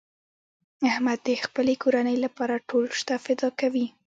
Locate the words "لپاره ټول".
2.25-2.85